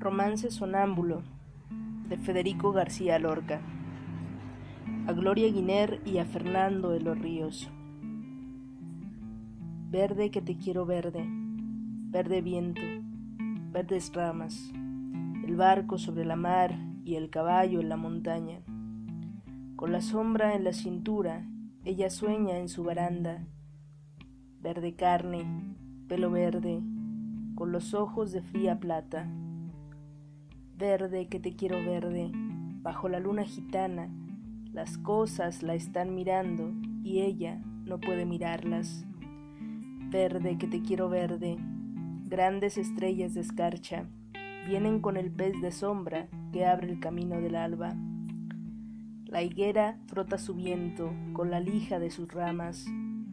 [0.00, 1.20] Romance Sonámbulo
[2.08, 3.60] de Federico García Lorca.
[5.06, 7.70] A Gloria Guiner y a Fernando de los Ríos.
[9.90, 12.80] Verde que te quiero verde, verde viento,
[13.72, 14.72] verdes ramas,
[15.44, 18.62] el barco sobre la mar y el caballo en la montaña.
[19.76, 21.46] Con la sombra en la cintura,
[21.84, 23.44] ella sueña en su baranda.
[24.62, 25.44] Verde carne,
[26.08, 26.80] pelo verde,
[27.54, 29.28] con los ojos de fría plata
[30.80, 32.30] Verde que te quiero verde,
[32.80, 34.08] bajo la luna gitana,
[34.72, 36.72] las cosas la están mirando
[37.04, 39.04] y ella no puede mirarlas.
[40.08, 41.58] Verde que te quiero verde,
[42.28, 44.06] grandes estrellas de escarcha,
[44.66, 47.94] vienen con el pez de sombra que abre el camino del alba.
[49.26, 52.86] La higuera frota su viento con la lija de sus ramas,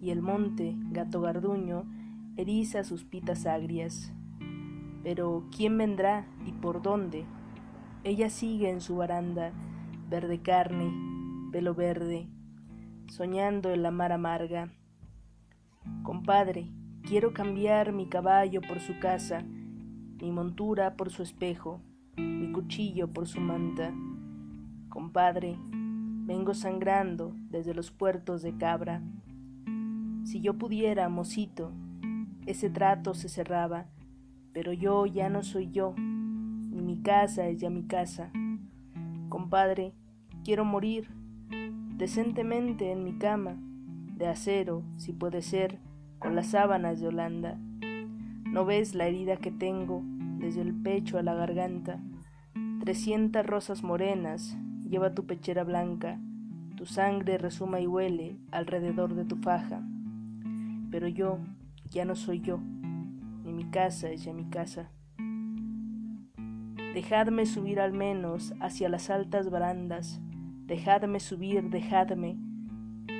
[0.00, 1.84] y el monte, gato garduño,
[2.38, 4.14] eriza sus pitas agrias.
[5.04, 7.26] Pero ¿quién vendrá y por dónde?
[8.04, 9.52] Ella sigue en su baranda,
[10.08, 10.90] verde carne,
[11.52, 12.26] pelo verde,
[13.08, 14.72] soñando en la mar amarga.
[16.02, 16.70] Compadre,
[17.02, 21.82] quiero cambiar mi caballo por su casa, mi montura por su espejo,
[22.16, 23.92] mi cuchillo por su manta.
[24.88, 29.02] Compadre, vengo sangrando desde los puertos de cabra.
[30.24, 31.72] Si yo pudiera, mocito,
[32.46, 33.86] ese trato se cerraba
[34.54, 38.30] pero yo ya no soy yo, ni mi casa es ya mi casa.
[39.28, 39.92] Compadre,
[40.44, 41.08] quiero morir
[41.96, 43.56] decentemente en mi cama,
[44.16, 45.80] de acero, si puede ser,
[46.20, 47.58] con las sábanas de Holanda.
[48.44, 50.02] ¿No ves la herida que tengo
[50.38, 52.00] desde el pecho a la garganta?
[52.80, 54.56] Trescientas rosas morenas
[54.88, 56.20] lleva tu pechera blanca,
[56.76, 59.82] tu sangre resuma y huele alrededor de tu faja.
[60.92, 61.40] Pero yo
[61.90, 62.60] ya no soy yo
[63.54, 64.90] mi casa es ya mi casa.
[66.94, 70.20] Dejadme subir al menos hacia las altas barandas,
[70.66, 72.36] dejadme subir, dejadme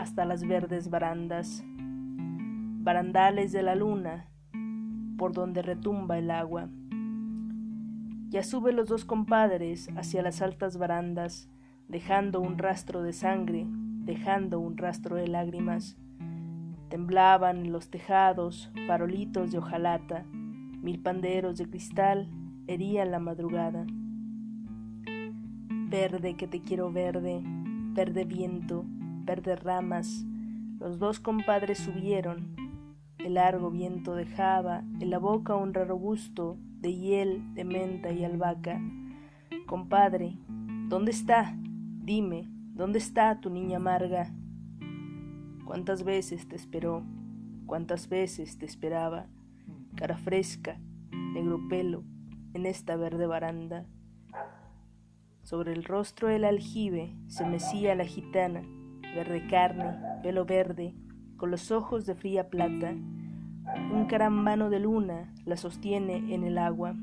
[0.00, 4.28] hasta las verdes barandas, barandales de la luna,
[5.16, 6.68] por donde retumba el agua.
[8.28, 11.48] Ya suben los dos compadres hacia las altas barandas,
[11.88, 15.96] dejando un rastro de sangre, dejando un rastro de lágrimas.
[16.88, 22.28] Temblaban en los tejados farolitos de hojalata, mil panderos de cristal
[22.68, 23.86] herían la madrugada.
[25.88, 28.84] Verde que te quiero verde, verde viento,
[29.24, 30.24] verde ramas,
[30.78, 32.54] los dos compadres subieron.
[33.18, 38.24] El largo viento dejaba en la boca un raro gusto de hiel, de menta y
[38.24, 38.80] albahaca.
[39.66, 40.36] Compadre,
[40.88, 41.56] ¿dónde está?
[41.56, 44.32] Dime, ¿dónde está tu niña amarga?
[45.66, 47.02] Cuántas veces te esperó,
[47.66, 49.26] cuántas veces te esperaba,
[49.96, 50.78] cara fresca,
[51.10, 52.04] negro pelo,
[52.54, 53.84] en esta verde baranda.
[55.42, 58.62] Sobre el rostro del aljibe se mecía la gitana,
[59.02, 60.94] verde carne, pelo verde,
[61.36, 62.92] con los ojos de fría plata.
[62.92, 66.94] Un carambano de luna la sostiene en el agua.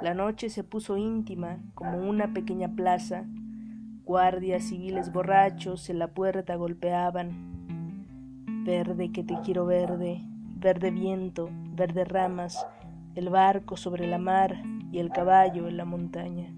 [0.00, 3.26] La noche se puso íntima como una pequeña plaza.
[4.04, 7.55] Guardias civiles borrachos en la puerta golpeaban
[8.66, 10.20] verde que te quiero verde,
[10.56, 12.66] verde viento, verde ramas,
[13.14, 14.60] el barco sobre la mar
[14.90, 16.52] y el caballo en la montaña.